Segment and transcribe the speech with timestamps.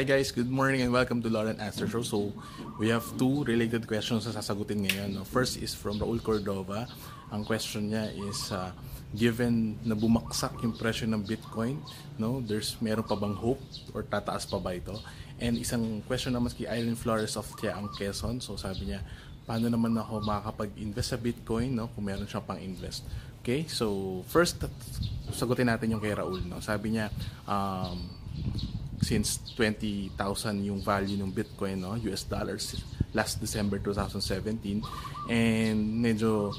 [0.00, 2.00] Hi guys, good morning and welcome to Lauren Answer Show.
[2.00, 2.32] So,
[2.80, 5.20] we have two related questions na sasagutin ngayon.
[5.28, 6.88] First is from Raul Cordova.
[7.28, 8.72] Ang question niya is, uh,
[9.12, 11.84] given na bumaksak yung presyo ng Bitcoin,
[12.16, 13.60] no, there's meron pa bang hope
[13.92, 14.96] or tataas pa ba ito?
[15.36, 18.40] And isang question naman kay Irene Flores of Tiaang Quezon.
[18.40, 19.04] So, sabi niya,
[19.44, 23.04] paano naman ako makakapag-invest sa Bitcoin no, kung meron siyang pang-invest?
[23.44, 24.64] Okay, so first,
[25.28, 26.40] sagutin natin yung kay Raul.
[26.48, 26.64] No?
[26.64, 27.12] Sabi niya,
[27.44, 28.16] um,
[29.00, 30.16] since 20,000
[30.64, 32.76] yung value ng Bitcoin, no, US dollars
[33.16, 34.84] last December 2017
[35.26, 36.54] and medyo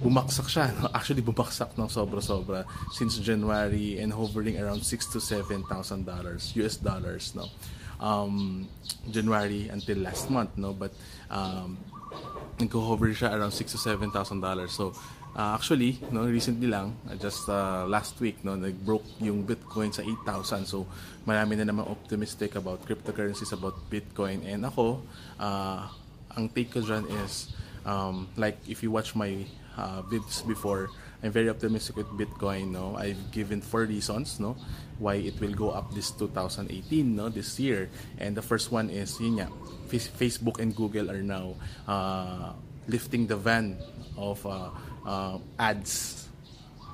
[0.00, 0.72] bumaksak siya.
[0.80, 0.88] No?
[0.96, 2.64] Actually, bumaksak ng sobra-sobra
[2.94, 5.68] since January and hovering around 6 to 7,000
[6.06, 7.46] dollars, US dollars, no.
[8.00, 8.64] Um,
[9.12, 10.72] January until last month, no.
[10.72, 10.96] But
[11.28, 11.76] um,
[12.60, 14.72] nag-hover siya around 6 to 7,000 dollars.
[14.76, 14.92] So,
[15.34, 20.02] uh, actually, no, recently lang, uh, just uh, last week, no, nag-broke yung Bitcoin sa
[20.04, 20.68] 8,000.
[20.68, 20.86] So,
[21.24, 24.44] marami na naman optimistic about cryptocurrencies, about Bitcoin.
[24.44, 25.02] And ako,
[25.40, 25.88] uh,
[26.36, 27.50] ang take ko dyan is,
[27.88, 29.44] um, like, if you watch my
[29.76, 30.92] uh, vids before,
[31.22, 32.72] I'm very optimistic with Bitcoin.
[32.72, 34.40] No, I've given four reasons.
[34.40, 34.56] No,
[34.98, 36.72] why it will go up this 2018.
[37.14, 37.90] No, this year.
[38.18, 39.48] And the first one is yun nga,
[39.88, 41.54] Facebook and Google are now
[41.86, 42.52] uh,
[42.88, 43.76] lifting the van
[44.16, 44.70] of uh,
[45.04, 46.28] uh, ads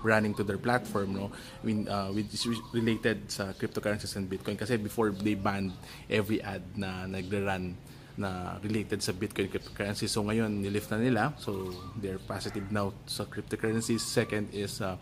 [0.03, 2.31] running to their platform no I mean uh, with
[2.71, 5.75] related sa cryptocurrencies and Bitcoin kasi before they banned
[6.07, 7.75] every ad na nagre-run
[8.17, 10.09] na related sa Bitcoin cryptocurrency.
[10.09, 11.37] So ngayon, nilift na nila.
[11.37, 14.01] So they're positive now sa cryptocurrencies.
[14.01, 14.97] Second is uh,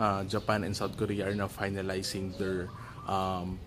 [0.00, 2.72] uh, Japan and South Korea are now finalizing their
[3.04, 3.60] um,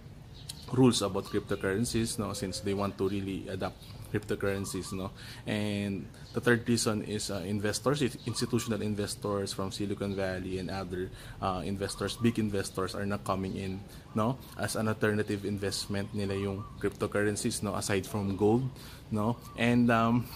[0.73, 3.77] rules about cryptocurrencies no since they want to really adopt
[4.11, 5.11] cryptocurrencies no
[5.45, 11.09] and the third reason is uh, investors institutional investors from Silicon Valley and other
[11.41, 13.79] uh, investors big investors are now coming in
[14.15, 18.63] no as an alternative investment nila yung cryptocurrencies no aside from gold
[19.11, 20.27] no and um,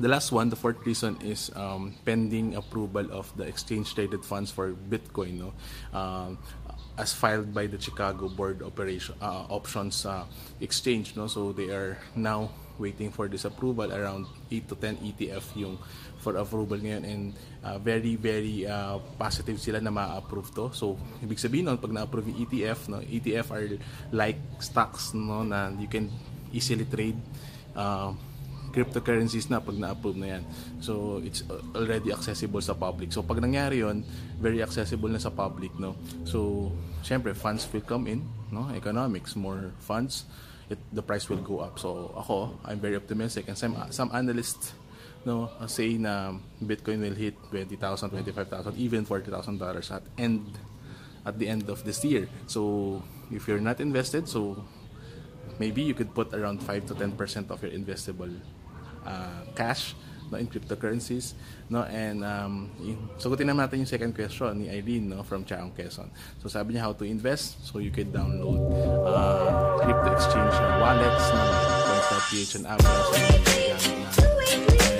[0.00, 4.50] the last one, the fourth reason is um, pending approval of the exchange traded funds
[4.50, 5.44] for Bitcoin.
[5.44, 5.52] No,
[5.92, 6.38] um,
[7.00, 10.28] as filed by the Chicago Board Operation uh, Options uh,
[10.60, 11.26] Exchange no?
[11.26, 15.80] So they are now waiting for this approval around 8 to 10 ETF yung
[16.20, 17.04] for approval ngayon.
[17.08, 17.22] And
[17.64, 20.68] uh, very very uh, positive sila na ma-approve to.
[20.76, 23.66] So ibig sabihin nun pag na-approve yung ETF no ETF are
[24.12, 26.12] like stocks no na you can
[26.52, 27.16] easily trade
[27.72, 28.12] uh,
[28.70, 30.42] cryptocurrencies na pag na-approve na yan.
[30.80, 31.42] So, it's
[31.74, 33.12] already accessible sa public.
[33.12, 34.02] So, pag nangyari yon
[34.38, 35.98] very accessible na sa public, no?
[36.24, 36.70] So,
[37.02, 38.70] syempre, funds will come in, no?
[38.72, 40.24] Economics, more funds,
[40.70, 41.78] it, the price will go up.
[41.78, 43.50] So, ako, I'm very optimistic.
[43.50, 44.72] And some, some analysts,
[45.26, 46.32] no, say na
[46.62, 50.46] Bitcoin will hit 20,000, 25,000, even $40,000 at end
[51.26, 52.28] at the end of this year.
[52.46, 54.64] So, if you're not invested, so
[55.58, 58.32] maybe you could put around 5 to 10% of your investable
[59.06, 59.94] uh, cash
[60.30, 61.34] no, in cryptocurrencies.
[61.68, 61.82] No?
[61.82, 66.08] And um, yung, sagutin naman natin yung second question ni Irene no, from Chaong Quezon.
[66.38, 67.66] So sabi niya how to invest.
[67.66, 68.62] So you can download
[69.04, 71.42] uh, crypto exchange uh, wallets na
[71.86, 73.26] coins.ph and Avalanche na.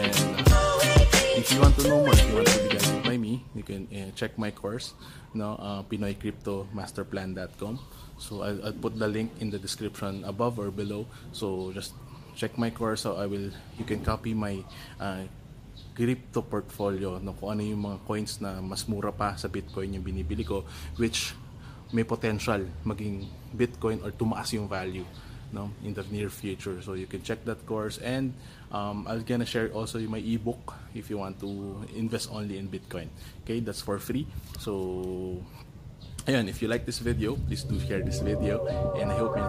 [0.01, 0.17] And
[0.51, 3.43] uh, if you want to know more, if you want to be guided by me,
[3.55, 4.95] you can uh, check my course,
[5.35, 7.79] no, uh, PinoyCryptoMasterPlan.com.
[8.21, 11.07] So I'll, I'll put the link in the description above or below.
[11.33, 11.95] So just
[12.37, 13.03] check my course.
[13.03, 14.63] So I will, you can copy my
[14.99, 15.25] uh,
[15.95, 20.05] crypto portfolio no, kung ano yung mga coins na mas mura pa sa Bitcoin yung
[20.07, 20.65] binibili ko
[20.97, 21.35] which
[21.91, 25.05] may potential maging Bitcoin or tumaas yung value
[25.51, 28.33] no in the near future so you can check that course and
[28.71, 33.11] um, I'm gonna share also my ebook if you want to invest only in Bitcoin
[33.43, 34.31] okay that's for free
[34.63, 35.43] so
[36.29, 38.69] Ayan, if you like this video, please do share this video
[39.01, 39.43] and I hope may